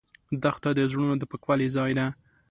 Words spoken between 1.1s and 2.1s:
د پاکوالي ځای ده.